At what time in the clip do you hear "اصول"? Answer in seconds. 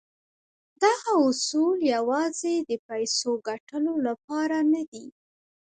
1.27-1.77